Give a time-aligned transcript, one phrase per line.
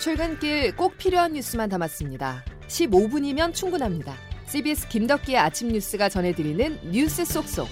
[0.00, 2.42] 출근길 꼭 필요한 뉴스만 담았습니다.
[2.68, 4.14] 15분이면 충분합니다.
[4.46, 7.68] CBS 김덕기의 아침 뉴스가 전해드리는 뉴스 속속.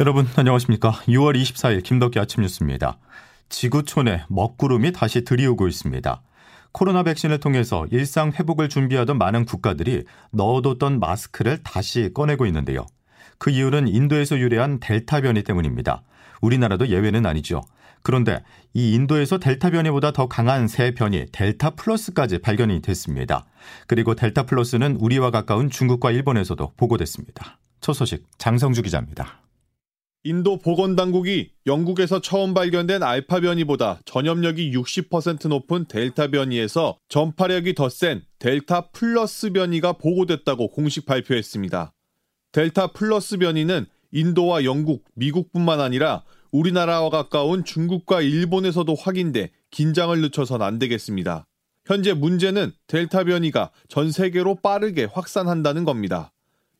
[0.00, 0.92] 여러분 안녕하십니까?
[0.92, 2.98] 6월 24일 김덕기 아침 뉴스입니다.
[3.50, 6.22] 지구촌에 먹구름이 다시 들이오고 있습니다.
[6.76, 12.84] 코로나 백신을 통해서 일상 회복을 준비하던 많은 국가들이 넣어뒀던 마스크를 다시 꺼내고 있는데요.
[13.38, 16.02] 그 이유는 인도에서 유래한 델타 변이 때문입니다.
[16.42, 17.62] 우리나라도 예외는 아니죠.
[18.02, 18.42] 그런데
[18.74, 23.46] 이 인도에서 델타 변이보다 더 강한 새 변이 델타 플러스까지 발견이 됐습니다.
[23.86, 27.58] 그리고 델타 플러스는 우리와 가까운 중국과 일본에서도 보고됐습니다.
[27.80, 29.45] 첫 소식 장성주 기자입니다.
[30.26, 38.22] 인도 보건당국이 영국에서 처음 발견된 알파 변이보다 전염력이 60% 높은 델타 변이에서 전파력이 더 센
[38.40, 41.92] 델타 플러스 변이가 보고됐다고 공식 발표했습니다.
[42.50, 50.80] 델타 플러스 변이는 인도와 영국, 미국뿐만 아니라 우리나라와 가까운 중국과 일본에서도 확인돼 긴장을 늦춰선 안
[50.80, 51.46] 되겠습니다.
[51.84, 56.32] 현재 문제는 델타 변이가 전 세계로 빠르게 확산한다는 겁니다.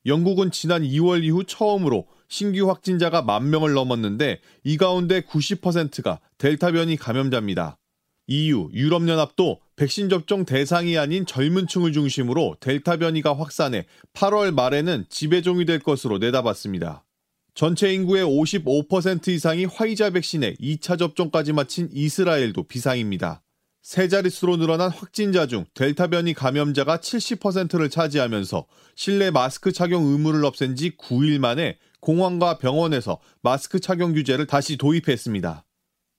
[0.05, 6.97] 영국은 지난 2월 이후 처음으로 신규 확진자가 만 명을 넘었는데 이 가운데 90%가 델타 변이
[6.97, 7.79] 감염자입니다.
[8.29, 15.65] EU, 유럽연합도 백신 접종 대상이 아닌 젊은 층을 중심으로 델타 변이가 확산해 8월 말에는 지배종이
[15.65, 17.05] 될 것으로 내다봤습니다.
[17.55, 23.43] 전체 인구의 55% 이상이 화이자 백신에 2차 접종까지 마친 이스라엘도 비상입니다.
[23.81, 30.75] 세 자릿수로 늘어난 확진자 중 델타 변이 감염자가 70%를 차지하면서 실내 마스크 착용 의무를 없앤
[30.75, 35.67] 지 9일 만에 공항과 병원에서 마스크 착용 규제를 다시 도입했습니다.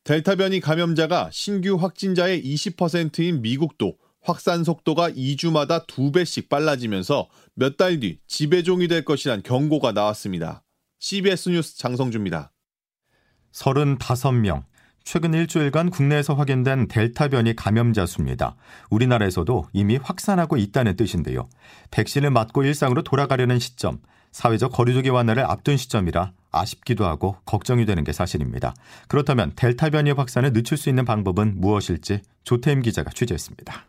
[0.03, 8.19] 델타 변이 감염자가 신규 확진자의 20%인 미국도 확산 속도가 2주마다 2배씩 빨라지면서 몇 달 뒤
[8.27, 10.61] 지배종이 될 것이란 경고가 나왔습니다.
[10.99, 12.51] CBS 뉴스 장성주입니다.
[13.53, 14.65] 35명.
[15.05, 18.57] 최근 일주일간 국내에서 확인된 델타 변이 감염자 수입니다.
[18.89, 21.47] 우리나라에서도 이미 확산하고 있다는 뜻인데요.
[21.91, 24.01] 백신을 맞고 일상으로 돌아가려는 시점,
[24.37, 28.75] 사회적 거리두기 완화를 앞둔 시점이라 아쉽기도 하고 걱정이 되는 게 사실입니다.
[29.07, 33.85] 그렇다면 델타 변이 확산을 늦출 수 있는 방법은 무엇일지 조태임 기자가 취재했습니다.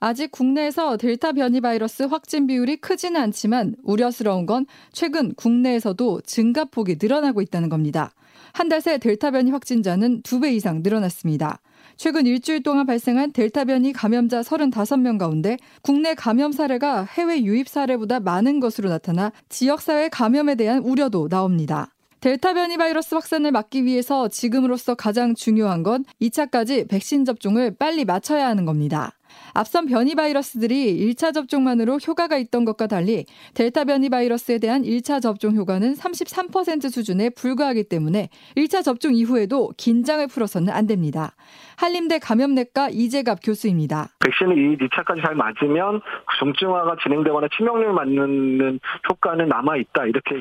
[0.00, 7.42] 아직 국내에서 델타 변이 바이러스 확진 비율이 크지는 않지만 우려스러운 건 최근 국내에서도 증가폭이 늘어나고
[7.42, 8.12] 있다는 겁니다.
[8.54, 11.60] 한 달 새 델타 변이 확진자는 두 배 이상 늘어났습니다.
[11.98, 18.20] 최근 일주일 동안 발생한 델타 변이 감염자 35명 가운데 국내 감염 사례가 해외 유입 사례보다
[18.20, 21.92] 많은 것으로 나타나 지역사회 감염에 대한 우려도 나옵니다.
[22.20, 28.46] 델타 변이 바이러스 확산을 막기 위해서 지금으로서 가장 중요한 건 2차까지 백신 접종을 빨리 마쳐야
[28.46, 29.17] 하는 겁니다.
[29.54, 33.24] 앞선 변이 바이러스들이 1차 접종만으로 효과가 있던 것과 달리
[33.54, 40.26] 델타 변이 바이러스에 대한 1차 접종 효과는 33% 수준에 불과하기 때문에 1차 접종 이후에도 긴장을
[40.26, 41.34] 풀어서는 안 됩니다.
[41.76, 44.08] 한림대 감염내과 이재갑 교수입니다.
[44.20, 46.00] 백신을 이 2차까지 잘 맞으면
[46.38, 50.36] 중증화가 진행되거나 치명률 맞는 효과는 남아 있다 이렇게.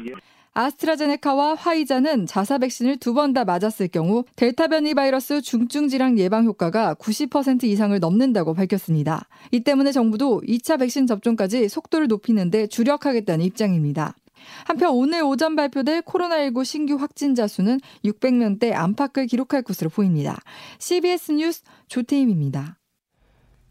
[0.57, 6.45] 아스트라제네카와 화이자는 자사 백신을 두 번 다 맞았을 경우 델타 변이 바이러스 중증 질환 예방
[6.45, 9.27] 효과가 90% 이상을 넘는다고 밝혔습니다.
[9.51, 14.15] 이 때문에 정부도 2차 백신 접종까지 속도를 높이는데 주력하겠다는 입장입니다.
[14.65, 20.37] 한편 오늘 오전 발표될 코로나19 신규 확진자 수는 600명대 안팎을 기록할 것으로 보입니다.
[20.79, 22.76] CBS 뉴스 조태임입니다.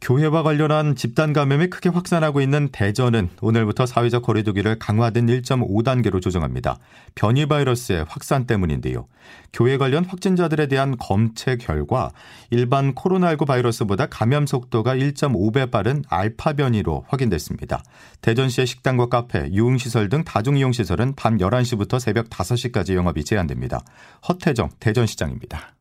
[0.01, 6.79] 교회와 관련한 집단 감염이 크게 확산하고 있는 대전은 오늘부터 사회적 거리두기를 강화된 1.5단계로 조정합니다.
[7.15, 9.09] 변이 바이러스의 확산 때문인데요.
[9.53, 12.11] 교회 관련 확진자들에 대한 검체 결과
[12.51, 17.83] 일반 코로나19 바이러스보다 감염 속도가 1.5배 빠른 알파 변이로 확인됐습니다.
[18.21, 23.81] 대전시의 식당과 카페, 유흥시설 등 다중이용시설은 밤 11시부터 새벽 5시까지 영업이 제한됩니다.
[24.29, 25.77] 허태정 대전시장입니다.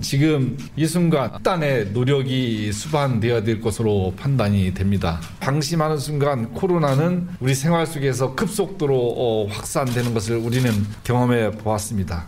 [0.00, 5.20] 지금 이 순간 단의 노력이 수반되어야 될 것으로 판단이 됩니다.
[5.40, 10.70] 방심하는 순간 코로나는 우리 생활 속에서 급속도로 어, 확산되는 것을 우리는
[11.04, 12.26] 경험해 보았습니다.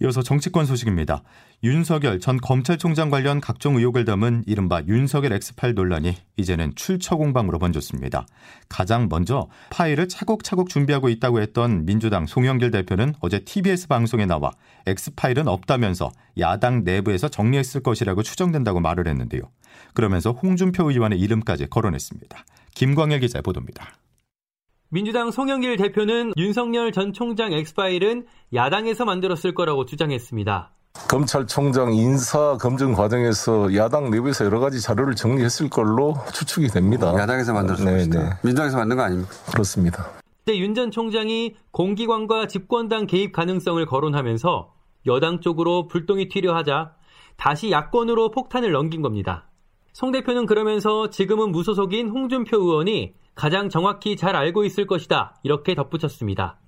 [0.00, 1.22] 이어서 정치권 소식입니다.
[1.64, 8.26] 윤석열 전 검찰총장 관련 각종 의혹을 담은 이른바 윤석열 엑스파일 논란이 이제는 출처 공방으로 번졌습니다.
[8.68, 14.52] 가장 먼저 파일을 차곡차곡 준비하고 있다고 했던 민주당 송영길 대표는 어제 TBS 방송에 나와
[14.86, 19.42] 엑스파일은 없다면서 야당 내부에서 정리했을 것이라고 추정된다고 말을 했는데요.
[19.94, 22.44] 그러면서 홍준표 의원의 이름까지 거론했습니다.
[22.74, 23.92] 김광일 기자 보도입니다.
[24.90, 28.24] 민주당 송영길 대표는 윤석열 전 총장 엑스파일은
[28.54, 30.70] 야당에서 만들었을 거라고 주장했습니다.
[31.10, 37.12] 검찰총장 인사 검증 과정에서 야당 내부에서 여러 가지 자료를 정리했을 걸로 추측이 됩니다.
[37.18, 38.22] 야당에서 만들었을 네, 것이다.
[38.22, 38.30] 네.
[38.42, 39.30] 민주당에서 만든 거 아닙니까?
[39.52, 40.08] 그렇습니다.
[40.42, 44.72] 이때 윤 전 총장이 공기관과 집권당 개입 가능성을 거론하면서
[45.06, 46.94] 여당 쪽으로 불똥이 튀려 하자
[47.36, 49.50] 다시 야권으로 폭탄을 넘긴 겁니다.
[49.92, 55.36] 송 대표는 그러면서 지금은 무소속인 홍준표 의원이 가장 정확히 잘 알고 있을 것이다.
[55.44, 56.58] 이렇게 덧붙였습니다.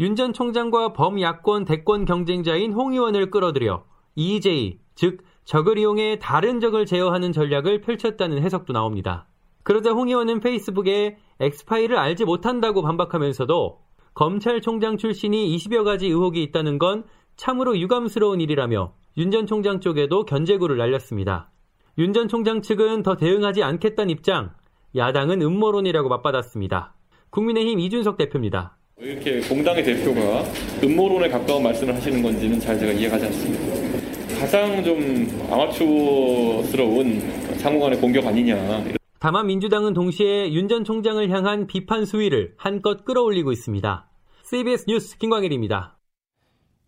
[0.00, 3.84] 윤 전 총장과 범야권 대권 경쟁자인 홍 의원을 끌어들여
[4.16, 9.28] EJ, 즉 적을 이용해 다른 적을 제어하는 전략을 펼쳤다는 해석도 나옵니다.
[9.62, 13.78] 그러자 홍 의원은 페이스북에 엑스파일을 알지 못한다고 반박하면서도
[14.14, 17.04] 검찰총장 출신이 20여 가지 의혹이 있다는 건
[17.36, 21.52] 참으로 유감스러운 일이라며 윤 전 총장 쪽에도 견제구를 날렸습니다.
[21.98, 24.50] 윤 전 총장 측은 더 대응하지 않겠다는 입장,
[24.96, 26.94] 야당은 음모론이라고 맞받았습니다.
[27.30, 28.76] 국민의힘 이준석 대표입니다.
[28.98, 30.42] 왜 이렇게 공당의 대표가
[30.82, 34.40] 음모론에 가까운 말씀을 하시는 건지는 잘 제가 이해가 지 않습니다.
[34.40, 37.20] 가장 좀 아마추어스러운
[37.58, 38.84] 상호간의 공격 아니냐.
[39.18, 44.08] 다만 민주당은 동시에 윤 전 총장을 향한 비판 수위를 한껏 끌어올리고 있습니다.
[44.44, 45.95] CBS 뉴스 김광일입니다.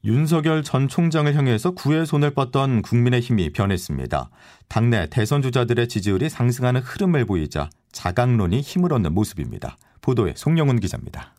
[0.04, 4.30] 윤석열 전 총장을 향해서 구의 손을 뻗던 국민의힘이 변했습니다.
[4.68, 9.76] 당내 대선 주자들의 지지율이 상승하는 흐름을 보이자 자강론이 힘을 얻는 모습입니다.
[10.00, 11.34] 보도에 송영훈 기자입니다.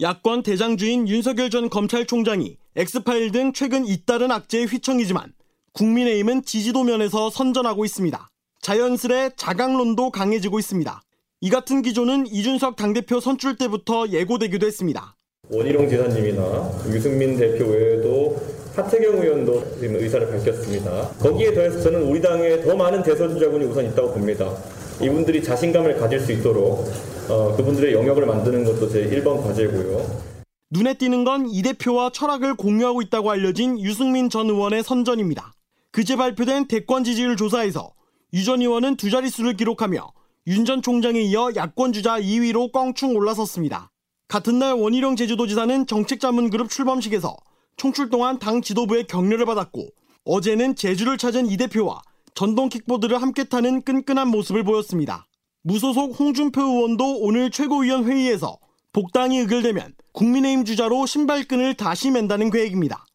[0.00, 5.32] 야권 대장주인 윤석열 전 검찰총장이 엑스파일 등 최근 잇따른 악재의 휘청이지만
[5.72, 8.28] 국민의힘은 지지도 면에서 선전하고 있습니다.
[8.60, 11.02] 자연스레 자강론도 강해지고 있습니다.
[11.40, 15.16] 이 같은 기조는 이준석 당대표 선출 때부터 예고되기도 했습니다.
[15.50, 18.36] 원희룡 지사님이나 유승민 대표 외에도
[18.74, 21.08] 하태경 의원도 지금 의사를 밝혔습니다.
[21.18, 24.54] 거기에 더해서 저는 우리 당에 더 많은 대선 주자군이 우선 있다고 봅니다.
[25.02, 26.86] 이분들이 자신감을 가질 수 있도록
[27.28, 30.28] 어, 그분들의 영역을 만드는 것도 제 1번 과제고요.
[30.70, 35.52] 눈에 띄는 건 이 대표와 철학을 공유하고 있다고 알려진 유승민 전 의원의 선전입니다.
[35.92, 37.92] 그제 발표된 대권 지지율 조사에서
[38.34, 40.12] 유 전 의원은 두 자릿수를 기록하며
[40.48, 43.90] 윤 전 총장에 이어 야권 주자 2위로 껑충 올라섰습니다.
[44.28, 47.34] 같은 날 원희룡 제주도지사는 정책자문그룹 출범식에서
[47.78, 49.88] 총출 동안 당 지도부의 격려를 받았고
[50.24, 52.02] 어제는 제주를 찾은 이 대표와
[52.34, 55.26] 전동 킥보드를 함께 타는 끈끈한 모습을 보였습니다.
[55.62, 58.58] 무소속 홍준표 의원도 오늘 최고위원 회의에서
[58.92, 63.06] 복당이 의결되면 국민의힘 주자로 신발끈을 다시 맨다는 계획입니다.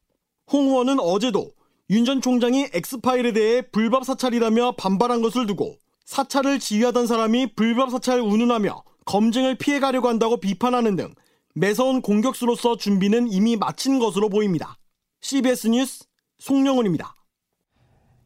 [0.51, 1.51] 홍 의원은 어제도
[1.89, 8.19] 윤 전 총장이 엑스파일에 대해 불법 사찰이라며 반발한 것을 두고 사찰을 지휘하던 사람이 불법 사찰
[8.19, 11.14] 운운하며 검증을 피해가려고 한다고 비판하는 등
[11.56, 14.78] 매서운 공격수로서 준비는 이미 마친 것으로 보입니다.
[15.22, 16.06] CBS 뉴스
[16.40, 17.16] 송영훈입니다.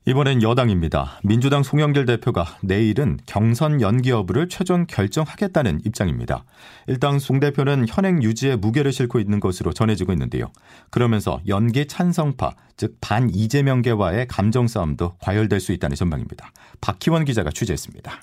[0.05, 1.19] 이번엔 여당입니다.
[1.25, 6.45] 민주당 송영길 대표가 내일은 경선 연기 여부를 최종 결정하겠다는 입장입니다.
[6.87, 10.49] 일단 송 대표는 현행 유지에 무게를 싣고 있는 것으로 전해지고 있는데요.
[10.91, 16.53] 그러면서 연기 찬성파, 즉 반 이재명계와의 감정 싸움도 과열될 수 있다는 전망입니다.
[16.79, 18.21] 박희원 기자가 취재했습니다.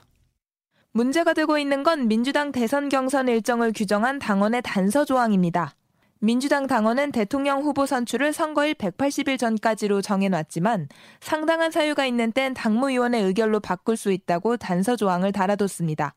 [0.97, 5.75] 문제가 되고 있는 건 민주당 대선 경선 일정을 규정한 당원의 단서 조항입니다.
[6.21, 10.89] 민주당 당원은 대통령 후보 선출을 선거일 180일 전까지로 정해놨지만
[11.21, 16.15] 상당한 사유가 있는 땐 당무위원회 의결로 바꿀 수 있다고 단서 조항을 달아뒀습니다.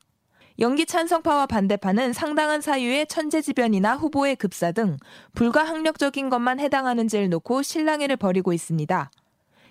[0.59, 4.97] 연기 찬성파와 반대파는 상당한 사유에 천재지변이나 후보의 급사 등
[5.33, 9.09] 불가항력적인 것만 해당하는지를 놓고 실랑이를 벌이고 있습니다.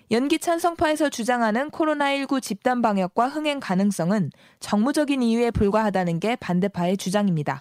[0.09, 4.31] 연기 찬성파에서 주장하는 코로나19 집단 방역과 흥행 가능성은
[4.61, 7.59] 정무적인 이유에 불과하다는 게 반대파의 주장입니다.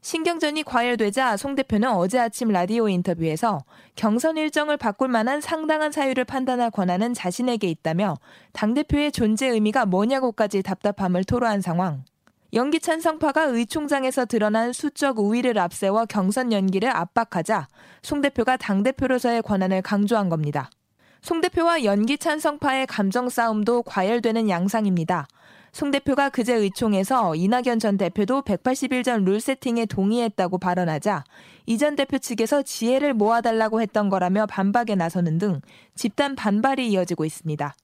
[0.00, 3.58] 신경전이 과열되자 송 대표는 어제 아침 라디오 인터뷰에서
[3.96, 8.16] 경선 일정을 바꿀 만한 상당한 사유를 판단할 권한은 자신에게 있다며
[8.52, 12.04] 당대표의 존재 의미가 뭐냐고까지 답답함을 토로한 상황.
[12.52, 17.66] 연기 찬 성파가 의총장에서 드러난 수적 우위를 앞세워 경선 연기를 압박하자
[18.02, 20.70] 송 대표가 당대표로서의 권한을 강조한 겁니다.
[21.22, 25.26] 송 대표와 연기 찬성파의 감정 싸움도 과열되는 양상입니다.
[25.72, 31.24] 송 대표가 그제 의총에서 이낙연 전 대표도 180일 전룰 세팅에 동의했다고 발언하자
[31.66, 35.60] 이 전 대표 측에서 지혜를 모아달라고 했던 거라며 반박에 나서는 등
[35.94, 37.74] 집단 반발이 이어지고 있습니다.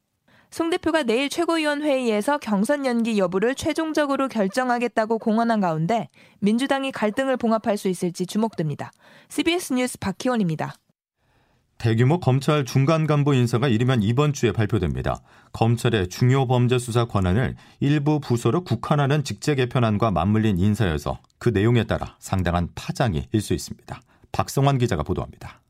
[0.51, 6.09] 송 대표가 내일 최고위원 회의에서 경선 연기 여부를 최종적으로 결정하겠다고 공언한 가운데
[6.41, 8.91] 민주당이 갈등을 봉합할 수 있을지 주목됩니다.
[9.29, 10.75] CBS 뉴스 박희원입니다.
[11.79, 15.21] 대규모 검찰 중간 간부 인사가 이르면 이번 주에 발표됩니다.
[15.53, 22.17] 검찰의 중요 범죄 수사 권한을 일부 부서로 국한하는 직제 개편안과 맞물린 인사여서 그 내용에 따라
[22.19, 24.01] 상당한 파장이 일 수 있습니다.
[24.33, 25.63] 박성환 기자가 보도합니다.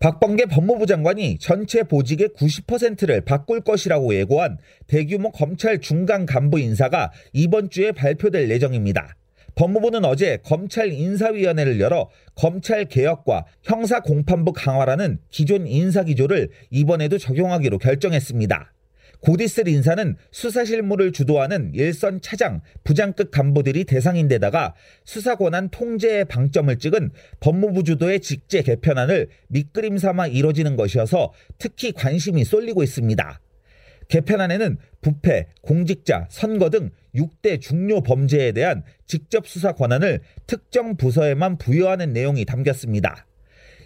[0.00, 7.70] 박범계 법무부 장관이 전체 보직의 90%를 바꿀 것이라고 예고한 대규모 검찰 중간 간부 인사가 이번
[7.70, 9.14] 주에 발표될 예정입니다.
[9.54, 17.78] 법무부는 어제 검찰 인사위원회를 열어 검찰 개혁과 형사 공판부 강화라는 기존 인사 기조를 이번에도 적용하기로
[17.78, 18.72] 결정했습니다.
[19.20, 26.76] 곧 있을 인사는 수사 실무를 주도하는 일선 차장, 부장급 간부들이 대상인데다가 수사 권한 통제의 방점을
[26.78, 33.40] 찍은 법무부 주도의 직제 개편안을 밑그림 삼아 이뤄지는 것이어서 특히 관심이 쏠리고 있습니다.
[34.08, 42.12] 개편안에는 부패, 공직자, 선거 등 6대 중요 범죄에 대한 직접 수사 권한을 특정 부서에만 부여하는
[42.12, 43.26] 내용이 담겼습니다.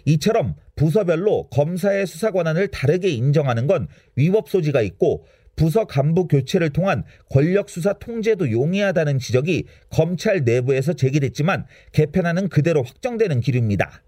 [0.05, 7.03] 이처럼 부서별로 검사의 수사 권한을 다르게 인정하는 건 위법 소지가 있고 부서 간부 교체를 통한
[7.29, 14.01] 권력 수사 통제도 용이하다는 지적이 검찰 내부에서 제기됐지만 개편안은 그대로 확정되는 기류입니다.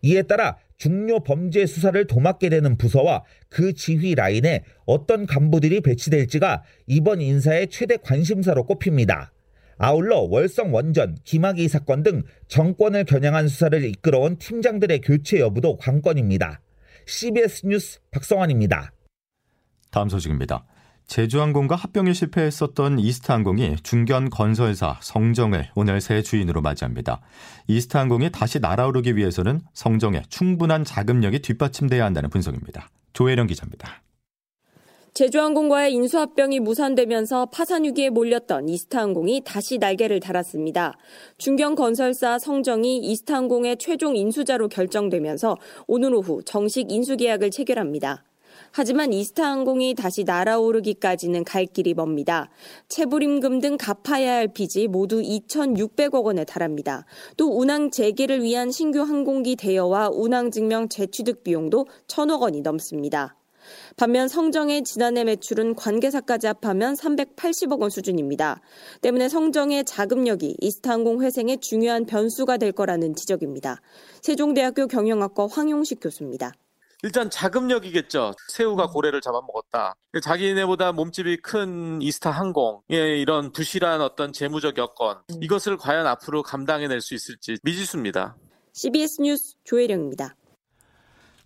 [0.00, 7.20] 이에 따라 중요 범죄 수사를 도맡게 되는 부서와 그 지휘 라인에 어떤 간부들이 배치될지가 이번
[7.20, 9.32] 인사의 최대 관심사로 꼽힙니다.
[9.78, 16.60] 아울러 월성 원전, 김학의 사건 등 정권을 겨냥한 수사를 이끌어온 팀장들의 교체 여부도 관건입니다.
[17.06, 18.92] CBS 뉴스 박성환입니다.
[19.90, 20.64] 다음 소식입니다.
[21.06, 27.20] 제주항공과 합병에 실패했었던 이스타항공이 중견 건설사 성정을 오늘 새 주인으로 맞이합니다.
[27.68, 32.88] 이스타항공이 다시 날아오르기 위해서는 성정에 충분한 자금력이 뒷받침돼야 한다는 분석입니다.
[33.12, 34.02] 조혜령 기자입니다.
[35.14, 40.92] 제주항공과의 인수합병이 무산되면서 파산 위기에 몰렸던 이스타항공이 다시 날개를 달았습니다.
[41.38, 48.24] 중견 건설사 성정이 이스타항공의 최종 인수자로 결정되면서 오늘 오후 정식 인수계약을 체결합니다.
[48.78, 52.50] 하지만 이스타항공이 다시 날아오르기까지는 갈 길이 멉니다.
[52.90, 57.06] 체불임금 등 갚아야 할 빚이 모두 2,600억 원에 달합니다.
[57.38, 63.38] 또 운항 재개를 위한 신규 항공기 대여와 운항 증명 재취득 비용도 1,000억 원이 넘습니다.
[63.96, 68.60] 반면 성정의 지난해 매출은 관계사까지 합하면 380억 원 수준입니다.
[69.00, 73.80] 때문에 성정의 자금력이 이스타항공 회생의 중요한 변수가 될 거라는 지적입니다.
[74.20, 76.52] 세종대학교 경영학과 황용식 교수입니다.
[77.02, 78.32] 일단 자금력이겠죠.
[78.48, 79.94] 새우가 고래를 잡아먹었다.
[80.22, 87.14] 자기네보다 몸집이 큰 이스타 항공의 이런 부실한 어떤 재무적 여건 이것을 과연 앞으로 감당해낼 수
[87.14, 88.36] 있을지 미지수입니다.
[88.72, 90.36] CBS 뉴스 조혜령입니다.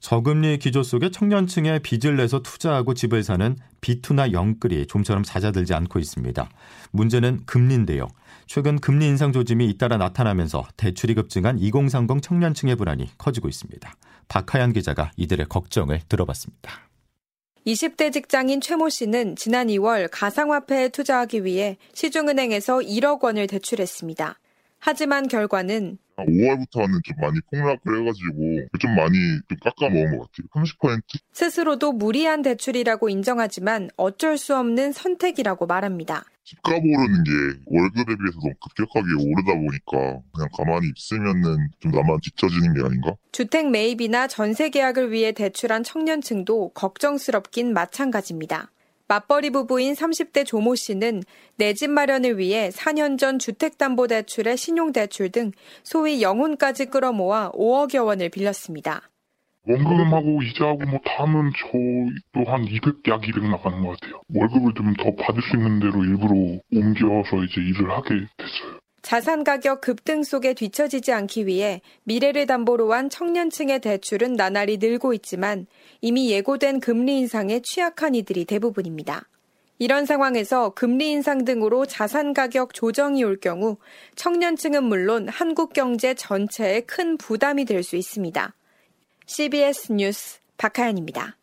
[0.00, 6.49] 저금리 기조 속에 청년층에 빚을 내서 투자하고 집을 사는 비투나 영끌이 좀처럼 잦아들지 않고 있습니다.
[6.90, 8.09] 문제는 금리인데요.
[8.47, 13.95] 최근 금리 인상 조짐이 잇따라 나타나면서 대출이 급증한 2030 청년층의 불안이 커지고 있습니다.
[14.28, 16.88] 박하연 기자가 이들의 걱정을 들어봤습니다.
[17.66, 24.39] 20대 직장인 최모 씨는 지난 2월 가상화폐에 투자하기 위해 시중은행에서 1억 원을 대출했습니다.
[24.80, 29.14] 하지만 결과는 5월부터는 좀 많이 폭락을 해가지고 좀 많이
[29.49, 30.66] 좀 깎아먹은 것 같아요.
[30.66, 31.02] 30%?
[31.32, 36.25] 스스로도 무리한 대출이라고 인정하지만 어쩔 수 없는 선택이라고 말합니다.
[36.44, 37.30] 집값 오르는 게
[37.66, 43.14] 월급에 비해서 너무 급격하게 오르다 보니까 그냥 가만히 있으면은 좀 나만 뒤처지는 게 아닌가?
[43.32, 48.70] 주택 매입이나 전세 계약을 위해 대출한 청년층도 걱정스럽긴 마찬가지입니다.
[49.10, 51.24] 맞벌이 부부인 30대 조모 씨는
[51.56, 55.50] 내 집 마련을 위해 4년 전 주택담보대출에 신용대출 등
[55.82, 59.02] 소위 영혼까지 끌어모아 5억여 원을 빌렸습니다.
[59.66, 64.20] 원금하고 이자하고 뭐다 하면 저도 한 200, 약 200 나가는 것 같아요.
[64.32, 66.34] 월급을 좀 더 받을 수 있는 대로 일부러
[66.72, 68.79] 옮겨서 이제 일을 하게 됐어요.
[69.10, 75.66] 자산 가격 급등 속에 뒤처지지 않기 위해 미래를 담보로 한 청년층의 대출은 나날이 늘고 있지만
[76.00, 79.26] 이미 예고된 금리 인상에 취약한 이들이 대부분입니다.
[79.80, 83.78] 이런 상황에서 금리 인상 등으로 자산 가격 조정이 올 경우
[84.14, 88.54] 청년층은 물론 한국 경제 전체에 큰 부담이 될 수 있습니다.
[89.26, 91.36] CBS 뉴스 박하연입니다.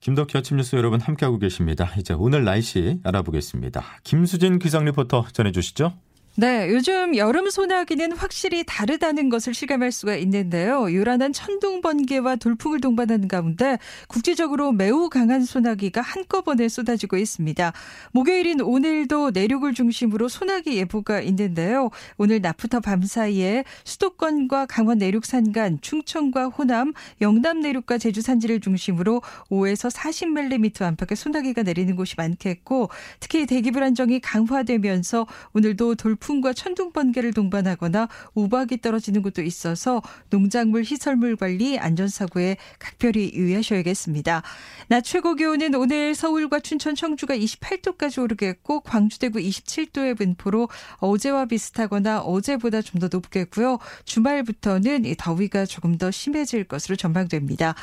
[0.00, 1.90] 김덕희 아침 뉴스 여러분 함께하고 계십니다.
[1.96, 3.82] 이제 오늘 날씨 알아보겠습니다.
[4.04, 6.11] 김수진 기상 리포터 전해주시죠.
[6.34, 10.90] 네, 요즘 여름 소나기는 확실히 다르다는 것을 실감할 수가 있는데요.
[10.94, 17.74] 요란한 천둥 번개와 돌풍을 동반하는 가운데 국지적으로 매우 강한 소나기가 한꺼번에 쏟아지고 있습니다.
[18.12, 21.90] 목요일인 오늘도 내륙을 중심으로 소나기 예보가 있는데요.
[22.16, 29.20] 오늘 낮부터 밤 사이에 수도권과 강원 내륙 산간, 충청과 호남, 영남 내륙과 제주 산지를 중심으로
[29.50, 32.88] 5에서 40mm 안팎의 소나기가 내리는 곳이 많겠고
[33.20, 40.00] 특히 대기 불안정이 강화되면서 오늘도 돌 돌풍과 천둥 번개를 동반하거나 우박이 떨어지는 곳도 있어서
[40.30, 44.42] 농작물 희설물 관리 안전 사고에 각별히 유의하셔야겠습니다.
[44.88, 52.20] 낮 최고 기온은 오늘 서울과 춘천 청주가 28도까지 오르겠고 광주 대구 27도의 분포로 어제와 비슷하거나
[52.20, 53.78] 어제보다 좀 더 높겠고요.
[54.04, 57.74] 주말부터는 더위가 조금 더 심해질 것으로 전망됩니다.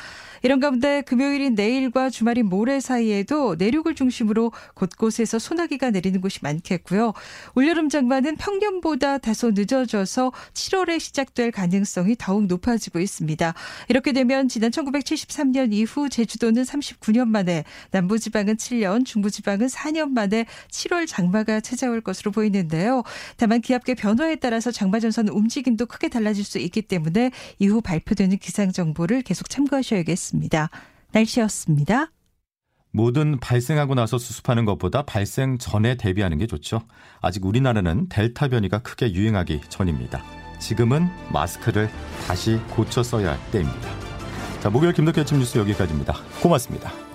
[0.42, 7.12] 이런 가운데 금요일인 내일과 주말인 모레 사이에도 내륙을 중심으로 곳곳에서 소나기가 내리는 곳이 많겠고요.
[7.54, 13.54] 올여름 장마는 변이는 평년보다 다소 늦어져서 7월에 시작될 가능성이 더욱 높아지고 있습니다.
[13.88, 21.60] 이렇게 되면 지난 1973년 이후 제주도는 39년 만에, 남부지방은 7년, 중부지방은 4년 만에 7월 장마가
[21.60, 23.02] 찾아올 것으로 보이는데요.
[23.36, 28.72] 다만 기압계 변화에 따라서 장마 전선 움직임도 크게 달라질 수 있기 때문에 이후 발표되는 기상
[28.72, 30.70] 정보를 계속 참고하셔야겠습니다.
[31.12, 32.12] 날씨였습니다.
[32.92, 36.82] 뭐든 발생하고 나서 수습하는 것보다 발생 전에 대비하는 게 좋죠.
[37.20, 40.22] 아직 우리나라는 델타 변이가 크게 유행하기 전입니다.
[40.58, 41.90] 지금은 마스크를
[42.26, 43.88] 다시 고쳐 써야 할 때입니다.
[44.60, 46.14] 자, 목요일 김덕현 아침 뉴스 여기까지입니다.
[46.42, 47.09] 고맙습니다.